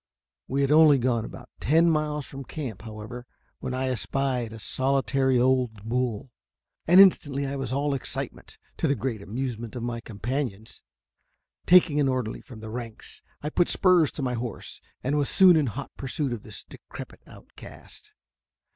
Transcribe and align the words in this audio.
We 0.47 0.61
had 0.61 0.71
gone 0.71 0.79
only 0.79 1.25
about 1.27 1.49
ten 1.59 1.87
miles 1.87 2.25
from 2.25 2.43
camp, 2.43 2.81
however, 2.81 3.27
when 3.59 3.75
I 3.75 3.89
espied 3.89 4.51
a 4.51 4.57
solitary 4.57 5.37
old 5.37 5.83
bull, 5.83 6.31
and 6.87 6.99
instantly 6.99 7.45
I 7.45 7.55
was 7.55 7.71
all 7.71 7.93
excitement, 7.93 8.57
to 8.77 8.87
the 8.87 8.95
great 8.95 9.21
amusement 9.21 9.75
of 9.75 9.83
my 9.83 10.01
companions. 10.01 10.81
Taking 11.67 11.99
an 11.99 12.07
orderly 12.07 12.41
from 12.41 12.61
the 12.61 12.71
ranks, 12.71 13.21
I 13.43 13.51
put 13.51 13.69
spurs 13.69 14.11
to 14.13 14.23
my 14.23 14.33
horse, 14.33 14.81
and 15.03 15.19
was 15.19 15.29
soon 15.29 15.55
in 15.55 15.67
hot 15.67 15.91
pursuit 15.97 16.33
of 16.33 16.41
this 16.41 16.63
decrepit 16.63 17.21
outcast. 17.27 18.11